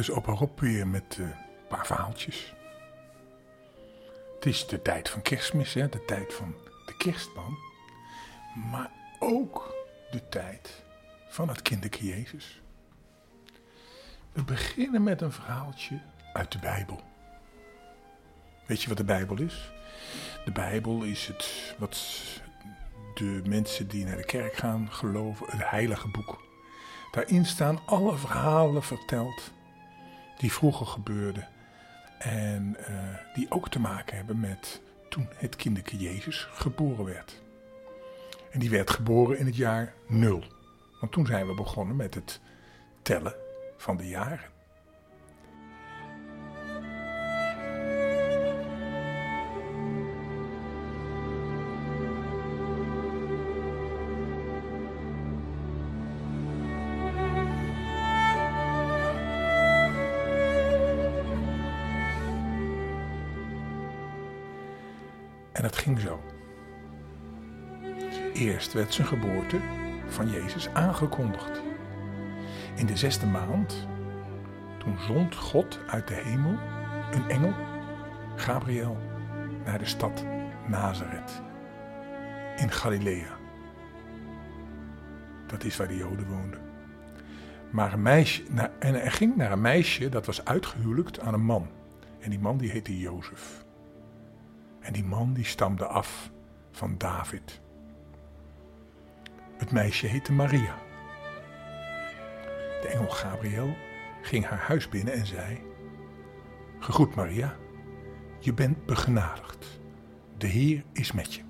Hier 0.00 0.08
is 0.08 0.14
opa 0.14 0.32
Rob 0.32 0.60
weer 0.60 0.86
met 0.86 1.16
eh, 1.18 1.24
een 1.24 1.66
paar 1.68 1.86
verhaaltjes. 1.86 2.54
Het 4.34 4.46
is 4.46 4.66
de 4.66 4.82
tijd 4.82 5.08
van 5.08 5.22
kerstmis, 5.22 5.74
hè? 5.74 5.88
de 5.88 6.04
tijd 6.04 6.34
van 6.34 6.54
de 6.86 6.96
kerstman. 6.96 7.58
Maar 8.70 8.90
ook 9.18 9.74
de 10.10 10.28
tijd 10.28 10.82
van 11.28 11.48
het 11.48 11.62
kinderke 11.62 12.06
Jezus. 12.06 12.60
We 14.32 14.42
beginnen 14.44 15.02
met 15.02 15.20
een 15.20 15.32
verhaaltje 15.32 16.00
uit 16.32 16.52
de 16.52 16.58
Bijbel. 16.58 17.00
Weet 18.66 18.82
je 18.82 18.88
wat 18.88 18.96
de 18.96 19.04
Bijbel 19.04 19.40
is? 19.40 19.72
De 20.44 20.52
Bijbel 20.52 21.02
is 21.02 21.26
het 21.26 21.74
wat 21.78 22.00
de 23.14 23.42
mensen 23.44 23.88
die 23.88 24.04
naar 24.04 24.16
de 24.16 24.24
kerk 24.24 24.54
gaan 24.54 24.92
geloven, 24.92 25.46
het 25.50 25.70
heilige 25.70 26.08
boek. 26.08 26.42
Daarin 27.10 27.46
staan 27.46 27.80
alle 27.86 28.16
verhalen 28.16 28.82
verteld 28.82 29.52
die 30.40 30.52
vroeger 30.52 30.86
gebeurden 30.86 31.48
en 32.18 32.76
uh, 32.80 33.34
die 33.34 33.50
ook 33.50 33.68
te 33.68 33.80
maken 33.80 34.16
hebben 34.16 34.40
met 34.40 34.82
toen 35.08 35.28
het 35.34 35.56
kinderke 35.56 35.96
Jezus 35.96 36.48
geboren 36.52 37.04
werd. 37.04 37.42
En 38.50 38.58
die 38.58 38.70
werd 38.70 38.90
geboren 38.90 39.38
in 39.38 39.46
het 39.46 39.56
jaar 39.56 39.94
nul. 40.06 40.44
Want 41.00 41.12
toen 41.12 41.26
zijn 41.26 41.46
we 41.46 41.54
begonnen 41.54 41.96
met 41.96 42.14
het 42.14 42.40
tellen 43.02 43.34
van 43.76 43.96
de 43.96 44.08
jaren. 44.08 44.49
En 65.52 65.62
het 65.62 65.76
ging 65.76 66.00
zo. 66.00 66.20
Eerst 68.32 68.72
werd 68.72 68.94
zijn 68.94 69.06
geboorte 69.06 69.60
van 70.08 70.30
Jezus 70.30 70.68
aangekondigd. 70.68 71.62
In 72.74 72.86
de 72.86 72.96
zesde 72.96 73.26
maand, 73.26 73.86
toen 74.78 74.98
zond 74.98 75.34
God 75.34 75.78
uit 75.86 76.08
de 76.08 76.14
hemel 76.14 76.58
een 77.10 77.30
engel, 77.30 77.54
Gabriel, 78.36 78.98
naar 79.64 79.78
de 79.78 79.86
stad 79.86 80.24
Nazareth 80.66 81.42
in 82.56 82.70
Galilea. 82.70 83.38
Dat 85.46 85.64
is 85.64 85.76
waar 85.76 85.88
de 85.88 85.96
Joden 85.96 86.26
woonden. 86.28 86.60
Maar 87.70 87.92
een 87.92 88.02
meisje, 88.02 88.42
en 88.78 89.02
er 89.02 89.12
ging 89.12 89.36
naar 89.36 89.52
een 89.52 89.60
meisje 89.60 90.08
dat 90.08 90.26
was 90.26 90.44
uitgehuwelijkt 90.44 91.20
aan 91.20 91.34
een 91.34 91.44
man. 91.44 91.68
En 92.20 92.30
die 92.30 92.38
man 92.38 92.56
die 92.58 92.70
heette 92.70 92.98
Jozef. 92.98 93.64
En 94.80 94.92
die 94.92 95.04
man 95.04 95.32
die 95.32 95.44
stamde 95.44 95.86
af 95.86 96.30
van 96.70 96.98
David. 96.98 97.60
Het 99.56 99.70
meisje 99.70 100.06
heette 100.06 100.32
Maria. 100.32 100.74
De 102.80 102.88
engel 102.92 103.10
Gabriel 103.10 103.76
ging 104.22 104.46
haar 104.46 104.58
huis 104.58 104.88
binnen 104.88 105.14
en 105.14 105.26
zei: 105.26 105.60
Gegroet 106.78 107.14
Maria, 107.14 107.56
je 108.38 108.54
bent 108.54 108.86
begenadigd. 108.86 109.80
De 110.36 110.46
Heer 110.46 110.84
is 110.92 111.12
met 111.12 111.34
je. 111.34 111.42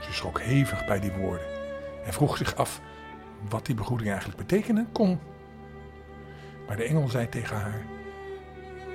Ze 0.00 0.12
schrok 0.12 0.40
hevig 0.40 0.86
bij 0.86 1.00
die 1.00 1.12
woorden 1.12 1.46
en 2.04 2.12
vroeg 2.12 2.36
zich 2.36 2.54
af 2.54 2.80
wat 3.48 3.66
die 3.66 3.74
begroeting 3.74 4.10
eigenlijk 4.10 4.38
betekenen 4.38 4.92
kon. 4.92 5.18
Maar 6.66 6.76
de 6.76 6.84
engel 6.84 7.08
zei 7.08 7.28
tegen 7.28 7.56
haar: 7.56 7.82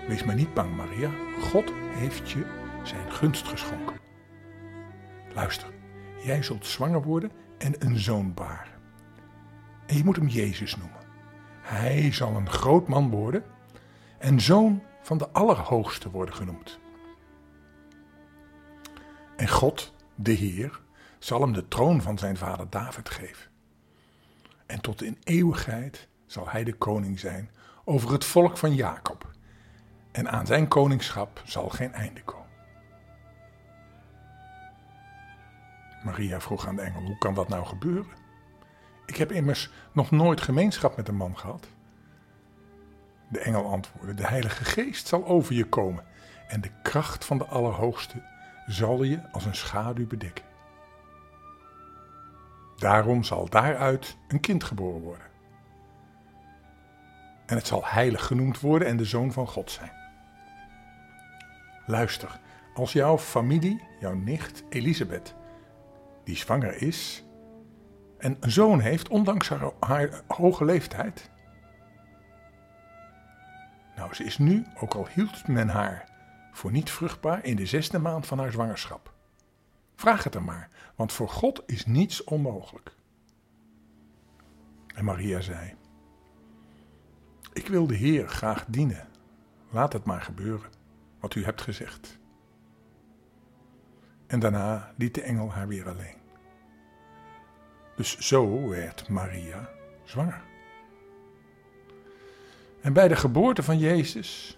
Wees 0.07 0.23
maar 0.23 0.35
niet 0.35 0.53
bang, 0.53 0.75
Maria. 0.75 1.11
God 1.39 1.73
heeft 1.73 2.31
je 2.31 2.45
zijn 2.83 3.11
gunst 3.11 3.47
geschonken. 3.47 3.95
Luister, 5.33 5.67
jij 6.23 6.43
zult 6.43 6.65
zwanger 6.65 7.01
worden 7.01 7.31
en 7.57 7.75
een 7.85 7.97
zoon 7.99 8.33
baren. 8.33 8.73
En 9.85 9.97
je 9.97 10.03
moet 10.03 10.15
hem 10.15 10.27
Jezus 10.27 10.75
noemen. 10.75 10.99
Hij 11.61 12.11
zal 12.11 12.35
een 12.35 12.49
groot 12.49 12.87
man 12.87 13.09
worden 13.09 13.43
en 14.17 14.41
zoon 14.41 14.83
van 15.01 15.17
de 15.17 15.29
Allerhoogste 15.29 16.09
worden 16.09 16.35
genoemd. 16.35 16.79
En 19.35 19.47
God, 19.47 19.93
de 20.15 20.31
Heer, 20.31 20.81
zal 21.19 21.41
hem 21.41 21.53
de 21.53 21.67
troon 21.67 22.01
van 22.01 22.17
zijn 22.17 22.37
vader 22.37 22.69
David 22.69 23.09
geven. 23.09 23.51
En 24.65 24.81
tot 24.81 25.01
in 25.01 25.17
eeuwigheid 25.23 26.07
zal 26.25 26.49
hij 26.49 26.63
de 26.63 26.73
koning 26.73 27.19
zijn 27.19 27.51
over 27.83 28.11
het 28.11 28.25
volk 28.25 28.57
van 28.57 28.75
Jacob 28.75 29.35
en 30.17 30.29
aan 30.31 30.45
zijn 30.45 30.67
koningschap 30.67 31.41
zal 31.45 31.69
geen 31.69 31.93
einde 31.93 32.23
komen. 32.23 32.45
Maria 36.03 36.39
vroeg 36.39 36.67
aan 36.67 36.75
de 36.75 36.81
engel: 36.81 37.01
Hoe 37.01 37.17
kan 37.17 37.33
dat 37.33 37.47
nou 37.47 37.65
gebeuren? 37.65 38.11
Ik 39.05 39.15
heb 39.15 39.31
immers 39.31 39.69
nog 39.91 40.11
nooit 40.11 40.41
gemeenschap 40.41 40.95
met 40.95 41.07
een 41.07 41.15
man 41.15 41.37
gehad. 41.37 41.67
De 43.27 43.39
engel 43.39 43.71
antwoordde: 43.71 44.13
De 44.13 44.27
Heilige 44.27 44.65
Geest 44.65 45.07
zal 45.07 45.25
over 45.25 45.53
je 45.53 45.65
komen 45.65 46.03
en 46.47 46.61
de 46.61 46.71
kracht 46.81 47.25
van 47.25 47.37
de 47.37 47.45
Allerhoogste 47.45 48.21
zal 48.65 49.03
je 49.03 49.31
als 49.31 49.45
een 49.45 49.55
schaduw 49.55 50.07
bedekken. 50.07 50.45
Daarom 52.77 53.23
zal 53.23 53.49
daaruit 53.49 54.17
een 54.27 54.39
kind 54.39 54.63
geboren 54.63 55.01
worden. 55.01 55.27
En 57.45 57.55
het 57.55 57.67
zal 57.67 57.81
heilig 57.85 58.25
genoemd 58.25 58.59
worden 58.59 58.87
en 58.87 58.97
de 58.97 59.05
zoon 59.05 59.31
van 59.31 59.47
God 59.47 59.71
zijn. 59.71 59.96
Luister, 61.89 62.39
als 62.73 62.93
jouw 62.93 63.17
familie, 63.17 63.83
jouw 63.99 64.13
nicht 64.13 64.63
Elisabeth, 64.69 65.35
die 66.23 66.35
zwanger 66.35 66.81
is 66.81 67.23
en 68.17 68.37
een 68.39 68.51
zoon 68.51 68.79
heeft, 68.79 69.07
ondanks 69.07 69.49
haar, 69.79 70.21
hoge 70.27 70.65
leeftijd. 70.65 71.29
Nou, 73.95 74.13
ze 74.13 74.23
is 74.23 74.37
nu, 74.37 74.65
ook 74.79 74.93
al 74.93 75.07
hield 75.07 75.47
men 75.47 75.69
haar 75.69 76.09
voor 76.51 76.71
niet 76.71 76.89
vruchtbaar, 76.89 77.45
in 77.45 77.55
de 77.55 77.65
zesde 77.65 77.99
maand 77.99 78.27
van 78.27 78.39
haar 78.39 78.51
zwangerschap. 78.51 79.13
Vraag 79.95 80.23
het 80.23 80.35
er 80.35 80.43
maar, 80.43 80.69
want 80.95 81.13
voor 81.13 81.29
God 81.29 81.63
is 81.65 81.85
niets 81.85 82.23
onmogelijk. 82.23 82.91
En 84.95 85.05
Maria 85.05 85.41
zei: 85.41 85.75
Ik 87.53 87.67
wil 87.67 87.87
de 87.87 87.95
Heer 87.95 88.27
graag 88.27 88.65
dienen. 88.67 89.07
Laat 89.69 89.93
het 89.93 90.05
maar 90.05 90.21
gebeuren 90.21 90.76
wat 91.19 91.35
u 91.35 91.43
hebt 91.43 91.61
gezegd. 91.61 92.19
En 94.27 94.39
daarna 94.39 94.93
liet 94.97 95.15
de 95.15 95.21
engel 95.21 95.51
haar 95.51 95.67
weer 95.67 95.89
alleen. 95.89 96.15
Dus 97.95 98.17
zo 98.17 98.67
werd 98.67 99.09
Maria 99.09 99.69
zwanger. 100.03 100.41
En 102.81 102.93
bij 102.93 103.07
de 103.07 103.15
geboorte 103.15 103.63
van 103.63 103.77
Jezus, 103.77 104.57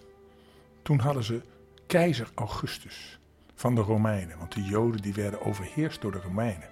toen 0.81 1.00
hadden 1.00 1.24
ze 1.24 1.42
keizer 1.88 2.30
Augustus 2.36 3.20
van 3.56 3.76
de 3.76 3.81
Romeinen, 3.81 4.38
want 4.38 4.53
de 4.53 4.64
Joden 4.64 5.02
die 5.02 5.14
werden 5.14 5.41
overheerst 5.41 6.02
door 6.02 6.12
de 6.12 6.22
Romeinen. 6.22 6.70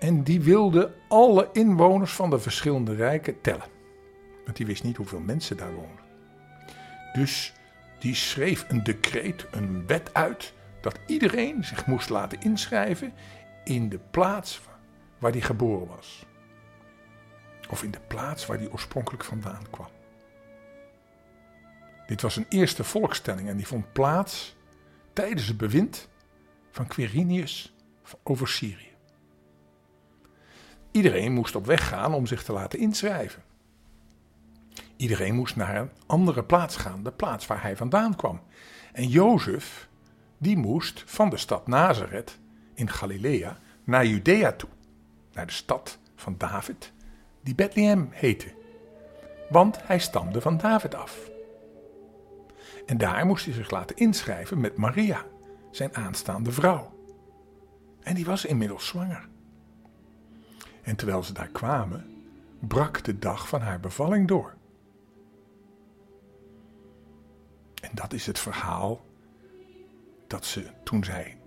En 0.00 0.22
die 0.22 0.40
wilde 0.40 0.94
alle 1.08 1.48
inwoners 1.52 2.12
van 2.12 2.30
de 2.30 2.38
verschillende 2.38 2.94
rijken 2.94 3.40
tellen. 3.40 3.68
Want 4.44 4.56
die 4.56 4.66
wist 4.66 4.82
niet 4.82 4.96
hoeveel 4.96 5.20
mensen 5.20 5.56
daar 5.56 5.74
wonen. 5.74 6.02
Dus 7.12 7.52
die 8.04 8.14
schreef 8.14 8.64
een 8.68 8.82
decreet, 8.82 9.46
een 9.50 9.86
wet 9.86 10.14
uit, 10.14 10.52
dat 10.80 10.98
iedereen 11.06 11.64
zich 11.64 11.86
moest 11.86 12.08
laten 12.08 12.40
inschrijven 12.40 13.12
in 13.64 13.88
de 13.88 13.98
plaats 13.98 14.60
waar 15.18 15.30
hij 15.30 15.40
geboren 15.40 15.86
was. 15.86 16.26
Of 17.70 17.82
in 17.82 17.90
de 17.90 18.00
plaats 18.06 18.46
waar 18.46 18.58
hij 18.58 18.70
oorspronkelijk 18.70 19.24
vandaan 19.24 19.70
kwam. 19.70 19.88
Dit 22.06 22.22
was 22.22 22.36
een 22.36 22.46
eerste 22.48 22.84
volkstelling 22.84 23.48
en 23.48 23.56
die 23.56 23.66
vond 23.66 23.92
plaats 23.92 24.56
tijdens 25.12 25.46
het 25.46 25.56
bewind 25.56 26.08
van 26.70 26.86
Quirinius 26.86 27.74
over 28.22 28.48
Syrië. 28.48 28.92
Iedereen 30.90 31.32
moest 31.32 31.54
op 31.54 31.66
weg 31.66 31.88
gaan 31.88 32.14
om 32.14 32.26
zich 32.26 32.42
te 32.42 32.52
laten 32.52 32.78
inschrijven. 32.78 33.42
Iedereen 34.96 35.34
moest 35.34 35.56
naar 35.56 35.76
een 35.76 35.90
andere 36.06 36.44
plaats 36.44 36.76
gaan, 36.76 37.02
de 37.02 37.12
plaats 37.12 37.46
waar 37.46 37.62
hij 37.62 37.76
vandaan 37.76 38.16
kwam. 38.16 38.40
En 38.92 39.08
Jozef, 39.08 39.88
die 40.38 40.56
moest 40.56 41.02
van 41.06 41.30
de 41.30 41.36
stad 41.36 41.66
Nazareth 41.66 42.38
in 42.74 42.90
Galilea 42.90 43.58
naar 43.84 44.06
Judea 44.06 44.52
toe, 44.52 44.68
naar 45.32 45.46
de 45.46 45.52
stad 45.52 45.98
van 46.16 46.34
David, 46.38 46.92
die 47.42 47.54
Bethlehem 47.54 48.08
heette. 48.10 48.52
Want 49.48 49.86
hij 49.86 49.98
stamde 49.98 50.40
van 50.40 50.56
David 50.56 50.94
af. 50.94 51.30
En 52.86 52.98
daar 52.98 53.26
moest 53.26 53.44
hij 53.44 53.54
zich 53.54 53.70
laten 53.70 53.96
inschrijven 53.96 54.60
met 54.60 54.76
Maria, 54.76 55.24
zijn 55.70 55.96
aanstaande 55.96 56.52
vrouw. 56.52 56.94
En 58.02 58.14
die 58.14 58.24
was 58.24 58.44
inmiddels 58.44 58.86
zwanger. 58.86 59.28
En 60.82 60.96
terwijl 60.96 61.22
ze 61.22 61.32
daar 61.32 61.48
kwamen, 61.48 62.24
brak 62.58 63.04
de 63.04 63.18
dag 63.18 63.48
van 63.48 63.60
haar 63.60 63.80
bevalling 63.80 64.28
door. 64.28 64.54
Dat 67.94 68.12
is 68.12 68.26
het 68.26 68.38
verhaal 68.38 69.04
dat 70.26 70.44
ze 70.44 70.66
toen 70.84 71.04
zij 71.04 71.38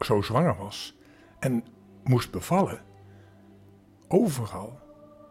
zo 0.00 0.22
zwanger 0.22 0.56
was 0.56 0.96
en 1.38 1.64
moest 2.04 2.30
bevallen, 2.30 2.84
overal 4.08 4.80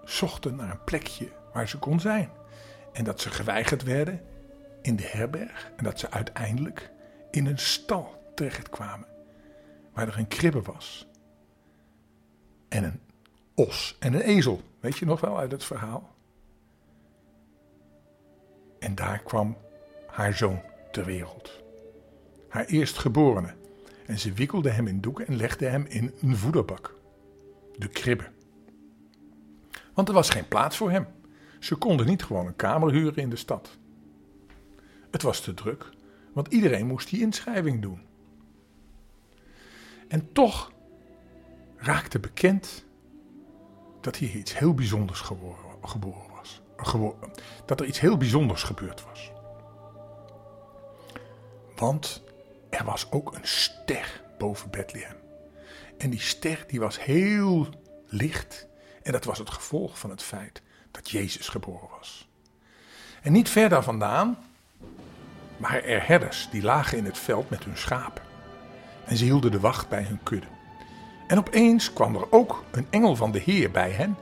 zochten 0.04 0.56
naar 0.56 0.72
een 0.72 0.84
plekje 0.84 1.32
waar 1.54 1.68
ze 1.68 1.80
kon 1.80 2.00
zijn. 2.00 2.30
En 2.94 3.04
dat 3.04 3.22
ze 3.22 3.30
geweigerd 3.30 3.84
werden 3.84 4.22
in 4.82 4.96
de 4.96 5.08
herberg 5.08 5.72
en 5.76 5.84
dat 5.84 6.00
ze 6.00 6.12
uiteindelijk 6.12 6.92
in 7.32 7.46
een 7.46 7.58
stal 7.58 8.32
terechtkwamen 8.36 9.08
waar 9.94 10.08
er 10.08 10.18
een 10.18 10.28
kribbe 10.28 10.62
was 10.62 11.08
en 12.70 12.84
een 12.84 13.00
os 13.56 13.96
en 14.00 14.14
een 14.14 14.22
ezel. 14.22 14.62
Weet 14.80 14.98
je 14.98 15.06
nog 15.06 15.22
wel 15.22 15.38
uit 15.38 15.52
het 15.52 15.64
verhaal? 15.64 16.16
En 18.80 18.96
daar 18.96 19.20
kwam 19.20 19.58
haar 20.16 20.34
zoon 20.34 20.62
ter 20.92 21.06
wereld. 21.06 21.64
Haar 22.50 22.66
eerstgeborene. 22.66 23.54
En 24.06 24.20
ze 24.20 24.34
wikkelde 24.34 24.70
hem 24.70 24.88
in 24.88 25.02
doeken 25.02 25.28
en 25.28 25.36
legde 25.36 25.66
hem 25.66 25.86
in 25.86 26.14
een 26.22 26.38
voederbak. 26.38 26.96
De 27.78 27.88
kribbe. 27.88 28.28
Want 29.94 30.08
er 30.08 30.14
was 30.14 30.30
geen 30.30 30.48
plaats 30.48 30.78
voor 30.78 30.92
hem. 30.92 31.08
Ze 31.60 31.76
konden 31.76 32.06
niet 32.06 32.24
gewoon 32.24 32.46
een 32.46 32.56
kamer 32.56 32.92
huren 32.92 33.16
in 33.16 33.30
de 33.30 33.36
stad. 33.36 33.78
Het 35.12 35.22
was 35.22 35.42
te 35.42 35.54
druk, 35.54 35.90
want 36.34 36.48
iedereen 36.48 36.88
moest 36.88 37.10
die 37.10 37.22
inschrijving 37.22 37.82
doen. 37.82 38.00
En 40.08 40.32
toch 40.32 40.72
raakte 41.76 42.20
bekend 42.20 42.86
dat 44.02 44.16
hier 44.16 44.36
iets 44.36 44.60
heel 44.60 44.74
bijzonders 44.74 45.20
geboren, 45.20 46.30
was. 46.36 46.62
dat 47.66 47.80
er 47.80 47.86
iets 47.86 48.00
heel 48.00 48.18
bijzonders 48.18 48.64
gebeurd 48.64 49.04
was. 49.04 49.34
Want 51.76 52.24
er 52.70 52.84
was 52.84 53.12
ook 53.12 53.36
een 53.36 53.48
ster 53.48 54.22
boven 54.38 54.70
Bethlehem. 54.70 55.16
En 55.98 56.10
die 56.10 56.20
ster 56.20 56.64
die 56.68 56.80
was 56.80 57.04
heel 57.04 57.68
licht. 58.08 58.68
En 59.04 59.12
dat 59.12 59.26
was 59.26 59.38
het 59.38 59.50
gevolg 59.50 60.00
van 60.00 60.10
het 60.10 60.24
feit 60.24 60.62
dat 60.92 61.10
Jezus 61.10 61.48
geboren 61.48 61.90
was. 61.98 62.28
En 63.22 63.32
niet 63.32 63.50
verder 63.50 63.84
vandaan 63.84 64.38
waren 65.58 65.84
er 65.84 66.08
herders 66.08 66.48
die 66.52 66.62
lagen 66.62 66.98
in 66.98 67.06
het 67.06 67.18
veld 67.18 67.50
met 67.50 67.64
hun 67.64 67.78
schapen. 67.78 68.24
En 69.06 69.18
ze 69.18 69.24
hielden 69.24 69.52
de 69.52 69.60
wacht 69.60 69.90
bij 69.90 70.04
hun 70.04 70.20
kudde. 70.24 70.48
En 71.28 71.38
opeens 71.38 71.94
kwam 71.94 72.16
er 72.16 72.32
ook 72.32 72.64
een 72.72 72.88
engel 72.90 73.16
van 73.16 73.32
de 73.32 73.40
Heer 73.40 73.72
bij 73.72 73.92
hen. 73.92 74.18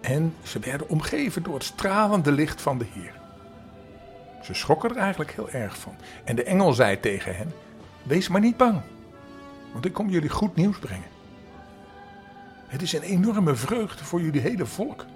En 0.00 0.34
ze 0.42 0.58
werden 0.58 0.88
omgeven 0.88 1.42
door 1.42 1.54
het 1.54 1.64
stralende 1.64 2.32
licht 2.32 2.60
van 2.60 2.78
de 2.78 2.86
Heer. 2.92 3.21
Ze 4.42 4.54
schrokken 4.54 4.90
er 4.90 4.96
eigenlijk 4.96 5.30
heel 5.30 5.50
erg 5.50 5.78
van. 5.78 5.96
En 6.24 6.36
de 6.36 6.42
engel 6.42 6.72
zei 6.72 7.00
tegen 7.00 7.36
hen: 7.36 7.52
Wees 8.02 8.28
maar 8.28 8.40
niet 8.40 8.56
bang, 8.56 8.80
want 9.72 9.84
ik 9.84 9.92
kom 9.92 10.08
jullie 10.08 10.28
goed 10.28 10.56
nieuws 10.56 10.78
brengen. 10.78 11.08
Het 12.66 12.82
is 12.82 12.92
een 12.92 13.02
enorme 13.02 13.54
vreugde 13.54 14.04
voor 14.04 14.20
jullie 14.20 14.40
hele 14.40 14.66
volk. 14.66 15.06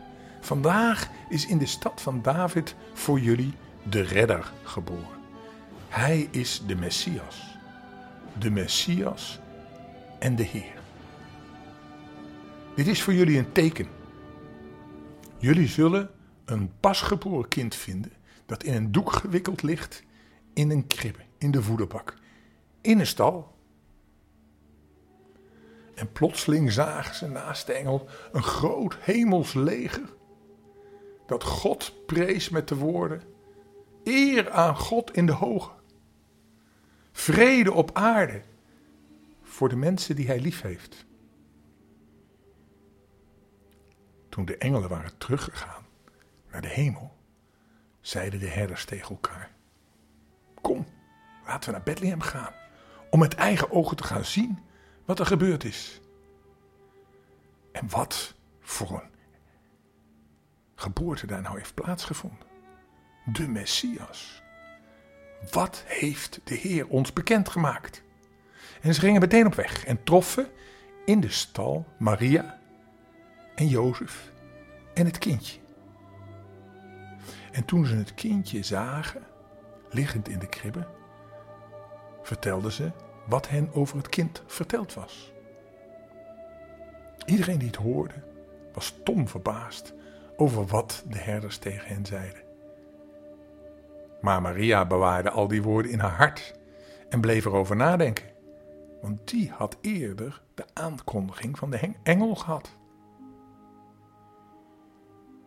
Vandaag 0.40 1.08
is 1.28 1.46
in 1.46 1.58
de 1.58 1.67
stad 1.67 2.00
van 2.00 2.23
David 2.23 2.75
voor 2.93 3.20
jullie 3.20 3.55
de 3.82 4.00
redder 4.00 4.52
geboren. 4.62 5.17
Hij 5.88 6.29
is 6.31 6.62
de 6.67 6.76
Messias. 6.76 7.58
De 8.38 8.50
Messias 8.50 9.40
en 10.19 10.37
de 10.37 10.43
Heer. 10.43 10.75
Dit 12.75 12.87
is 12.87 13.02
voor 13.02 13.14
jullie 13.14 13.38
een 13.38 13.52
teken. 13.52 13.87
Jullie 15.38 15.69
zullen 15.69 16.11
een 16.44 16.70
pasgeboren 16.81 17.49
kind 17.49 17.75
vinden 17.75 18.12
dat 18.46 18.62
in 18.62 18.75
een 18.75 18.93
doek 18.93 19.12
gewikkeld 19.12 19.62
ligt 19.62 20.02
in 20.52 20.70
een 20.70 20.87
kribbe, 20.87 21.22
in 21.38 21.50
de 21.50 21.62
voederbak, 21.62 22.14
in 22.81 22.98
een 22.98 23.06
stal. 23.06 23.54
En 25.94 26.12
plotseling 26.12 26.72
zagen 26.72 27.14
ze 27.14 27.28
naast 27.28 27.66
de 27.66 27.72
engel 27.72 28.08
een 28.32 28.43
groot 28.43 28.96
hemels 29.00 29.54
leger 29.54 30.14
dat 31.26 31.44
God 31.44 32.06
prees 32.06 32.48
met 32.48 32.69
de 32.69 32.76
woorden: 32.76 33.22
Eer 34.04 34.50
aan 34.50 34.76
God 34.76 35.16
in 35.16 35.26
de 35.26 35.32
hoge, 35.32 35.72
vrede 37.12 37.72
op 37.72 37.90
aarde 37.93 38.43
voor 39.43 39.69
de 39.69 39.76
mensen 39.76 40.16
die 40.16 40.26
hij 40.26 40.40
lief 40.40 40.60
heeft. 40.60 41.04
Toen 44.28 44.44
de 44.44 44.56
engelen 44.56 44.88
waren 44.88 45.19
teruggegaan 45.19 45.87
naar 46.50 46.60
de 46.60 46.69
hemel, 46.69 47.16
zeiden 48.06 48.41
de 48.41 48.49
herders 48.49 48.85
tegen 48.85 49.08
elkaar: 49.08 49.50
Kom, 50.61 50.87
laten 51.47 51.69
we 51.69 51.76
naar 51.76 51.85
Bethlehem 51.85 52.20
gaan, 52.20 52.53
om 53.11 53.19
met 53.19 53.35
eigen 53.35 53.70
ogen 53.70 53.97
te 53.97 54.05
gaan 54.05 54.25
zien 54.25 54.58
wat 55.05 55.19
er 55.19 55.26
gebeurd 55.26 55.64
is. 55.64 56.00
En 57.73 57.88
wat 57.91 58.35
voor 58.61 58.91
een 58.91 59.11
geboorte 60.75 61.26
daar 61.26 61.43
nou 61.43 61.58
heeft 61.58 61.75
plaatsgevonden. 61.75 62.47
De 63.25 63.49
Messias. 63.49 64.43
Wat 65.50 65.82
heeft 65.87 66.41
de 66.44 66.55
Heer 66.55 66.88
ons 66.88 67.12
bekendgemaakt? 67.12 68.03
En 68.81 68.94
ze 68.94 69.00
gingen 69.00 69.20
meteen 69.20 69.47
op 69.47 69.55
weg 69.55 69.85
en 69.85 70.05
troffen 70.05 70.50
in 71.05 71.20
de 71.20 71.31
stal 71.31 71.87
Maria 71.99 72.61
en 73.55 73.69
Jozef 73.69 74.32
en 74.94 75.06
het 75.06 75.19
kindje. 75.19 75.66
En 77.56 77.64
toen 77.64 77.87
ze 77.87 77.94
het 77.94 78.14
kindje 78.14 78.62
zagen, 78.62 79.23
liggend 79.91 80.29
in 80.29 80.38
de 80.38 80.47
kribbe, 80.47 80.87
vertelden 82.23 82.73
ze 82.73 82.93
wat 83.26 83.49
hen 83.49 83.73
over 83.73 83.97
het 83.97 84.08
kind 84.08 84.43
verteld 84.47 84.94
was. 84.94 85.32
Iedereen 87.25 87.58
die 87.58 87.67
het 87.67 87.76
hoorde, 87.76 88.14
was 88.73 88.87
stom 88.87 89.29
verbaasd 89.29 89.94
over 90.36 90.67
wat 90.67 91.05
de 91.08 91.19
herders 91.19 91.58
tegen 91.58 91.89
hen 91.89 92.06
zeiden. 92.06 92.43
Maar 94.20 94.43
Maria 94.43 94.86
bewaarde 94.86 95.31
al 95.31 95.48
die 95.48 95.63
woorden 95.63 95.93
in 95.93 95.98
haar 95.98 96.17
hart 96.17 96.55
en 97.08 97.20
bleef 97.20 97.44
erover 97.44 97.77
nadenken, 97.77 98.31
want 99.03 99.29
die 99.29 99.51
had 99.51 99.77
eerder 99.81 100.43
de 100.55 100.65
aankondiging 100.72 101.58
van 101.58 101.70
de 101.70 101.93
engel 102.03 102.34
gehad. 102.34 102.70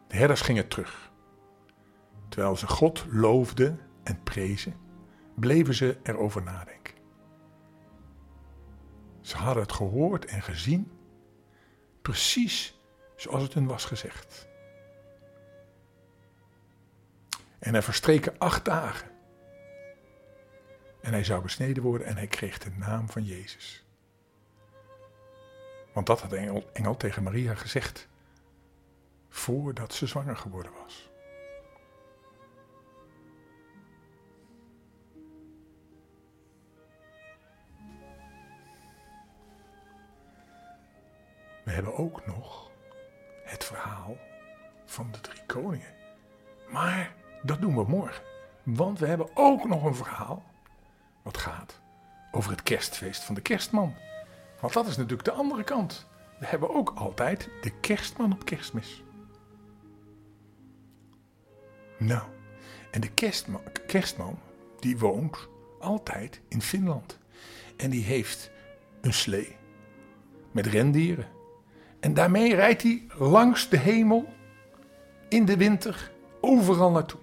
De 0.08 0.16
herders 0.16 0.42
gingen 0.42 0.68
terug. 0.68 1.09
Terwijl 2.30 2.56
ze 2.56 2.68
God 2.68 3.06
loofden 3.12 3.80
en 4.04 4.24
prezen, 4.24 4.76
bleven 5.36 5.74
ze 5.74 5.98
erover 6.04 6.44
nadenken. 6.44 6.94
Ze 9.22 9.38
hadden 9.38 9.64
het 9.64 9.72
gehoord 9.72 10.26
en 10.26 10.42
gezien, 10.42 10.92
precies 12.02 12.80
zoals 13.16 13.44
het 13.44 13.54
hun 13.54 13.68
was 13.68 13.86
gezegd. 13.86 14.48
En 17.60 17.76
er 17.76 17.84
verstreken 17.84 18.38
acht 18.38 18.66
dagen. 18.66 19.12
En 21.02 21.12
hij 21.12 21.24
zou 21.24 21.42
besneden 21.42 21.84
worden 21.84 22.08
en 22.08 22.16
hij 22.16 22.28
kreeg 22.28 22.58
de 22.58 22.72
naam 22.72 23.10
van 23.10 23.24
Jezus. 23.24 23.86
Want 25.94 26.06
dat 26.06 26.22
had 26.22 26.30
de 26.30 26.38
engel, 26.38 26.70
engel 26.74 26.98
tegen 26.98 27.24
Maria 27.24 27.56
gezegd. 27.56 28.08
Voordat 29.30 29.94
ze 29.94 30.08
zwanger 30.08 30.38
geworden 30.38 30.72
was. 30.84 31.09
We 41.70 41.76
hebben 41.76 41.98
ook 41.98 42.26
nog 42.26 42.72
het 43.44 43.64
verhaal 43.64 44.18
van 44.86 45.12
de 45.12 45.22
drie 45.22 45.42
koningen. 45.46 45.94
Maar 46.70 47.16
dat 47.44 47.62
doen 47.62 47.76
we 47.76 47.84
morgen. 47.84 48.24
Want 48.64 49.00
we 49.00 49.06
hebben 49.06 49.30
ook 49.34 49.68
nog 49.68 49.84
een 49.84 49.96
verhaal 49.96 50.44
wat 51.22 51.38
gaat 51.38 51.82
over 52.32 52.52
het 52.52 52.64
kerstfeest 52.64 53.24
van 53.24 53.36
de 53.36 53.42
kerstman. 53.42 53.96
Want 54.60 54.74
dat 54.74 54.88
is 54.88 54.98
natuurlijk 54.98 55.24
de 55.24 55.32
andere 55.32 55.64
kant. 55.64 56.08
We 56.40 56.46
hebben 56.46 56.76
ook 56.76 56.90
altijd 56.96 57.50
de 57.62 57.80
kerstman 57.80 58.34
op 58.34 58.46
kerstmis. 58.46 59.04
Nou, 61.98 62.24
en 62.92 63.02
de 63.02 63.12
kerstman, 63.12 63.62
kerstman 63.88 64.40
die 64.80 64.98
woont 64.98 65.48
altijd 65.80 66.42
in 66.48 66.62
Finland. 66.62 67.18
En 67.78 67.90
die 67.90 68.04
heeft 68.04 68.52
een 69.02 69.14
slee 69.14 69.56
met 70.52 70.66
rendieren. 70.66 71.38
En 72.00 72.14
daarmee 72.14 72.56
rijdt 72.56 72.82
hij 72.82 73.08
langs 73.18 73.70
de 73.70 73.78
hemel 73.78 74.34
in 75.30 75.46
de 75.46 75.58
winter 75.58 76.12
overal 76.42 76.92
naartoe. 76.92 77.20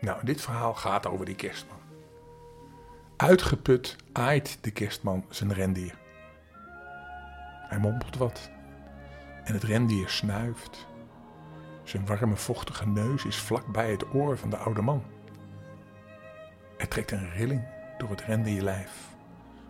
Nou, 0.00 0.24
dit 0.24 0.40
verhaal 0.40 0.74
gaat 0.74 1.06
over 1.06 1.24
die 1.24 1.34
kerstman. 1.34 1.78
Uitgeput 3.16 3.96
aait 4.12 4.58
de 4.60 4.70
kerstman 4.70 5.24
zijn 5.28 5.52
rendier. 5.52 5.98
Hij 7.68 7.78
mompelt 7.78 8.16
wat 8.16 8.50
en 9.44 9.54
het 9.54 9.62
rendier 9.62 10.08
snuift. 10.08 10.86
Zijn 11.82 12.06
warme, 12.06 12.36
vochtige 12.36 12.88
neus 12.88 13.24
is 13.24 13.36
vlak 13.36 13.66
bij 13.66 13.90
het 13.90 14.14
oor 14.14 14.38
van 14.38 14.50
de 14.50 14.56
oude 14.56 14.82
man. 14.82 15.02
Er 16.76 16.88
trekt 16.88 17.10
een 17.10 17.30
rilling 17.30 17.62
door 17.98 18.10
het 18.10 18.20
rendierlijf. 18.20 19.08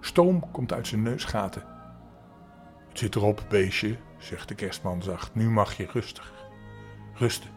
Stoom 0.00 0.50
komt 0.50 0.73
uit 0.73 0.87
zijn 0.87 1.02
neusgaten. 1.02 1.79
Het 2.90 2.99
zit 2.99 3.14
erop, 3.14 3.44
beestje, 3.49 3.97
zegt 4.18 4.49
de 4.49 4.54
kerstman 4.54 5.02
zacht. 5.02 5.35
Nu 5.35 5.50
mag 5.50 5.76
je 5.76 5.87
rustig. 5.92 6.32
Rusten. 7.14 7.50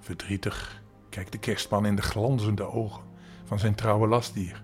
Verdrietig 0.00 0.82
kijkt 1.08 1.32
de 1.32 1.38
kerstman 1.38 1.86
in 1.86 1.96
de 1.96 2.02
glanzende 2.02 2.66
ogen 2.70 3.02
van 3.44 3.58
zijn 3.58 3.74
trouwe 3.74 4.08
lastdier. 4.08 4.62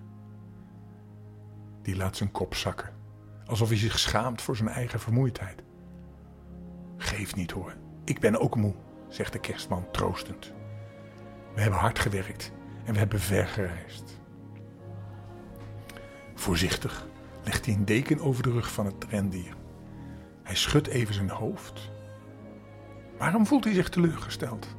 Die 1.83 1.97
laat 1.97 2.17
zijn 2.17 2.31
kop 2.31 2.55
zakken, 2.55 2.95
alsof 3.47 3.69
hij 3.69 3.79
zich 3.79 3.99
schaamt 3.99 4.43
voor 4.43 4.57
zijn 4.57 4.69
eigen 4.69 5.01
vermoeidheid. 5.01 5.63
Geef 6.97 7.35
niet 7.35 7.51
hoor, 7.51 7.77
ik 8.05 8.21
ben 8.21 8.41
ook 8.41 8.57
moe, 8.57 8.75
zegt 9.09 9.33
de 9.33 9.41
kerstman 9.41 9.91
troostend. 9.91 10.53
We 11.55 11.61
hebben 11.61 11.81
hard 11.81 11.99
gewerkt 11.99 12.53
en 12.85 12.93
we 12.93 12.99
hebben 12.99 13.21
ver 13.21 13.47
gereisd. 13.47 14.21
Voorzichtig 16.35 17.07
legt 17.45 17.67
hij 17.67 17.75
een 17.75 17.85
deken 17.85 18.21
over 18.21 18.43
de 18.43 18.51
rug 18.51 18.73
van 18.73 18.87
het 18.87 19.05
rendier. 19.09 19.55
Hij 20.43 20.55
schudt 20.55 20.87
even 20.87 21.15
zijn 21.15 21.31
hoofd. 21.31 21.91
Waarom 23.19 23.47
voelt 23.47 23.65
hij 23.65 23.75
zich 23.75 23.89
teleurgesteld? 23.89 24.77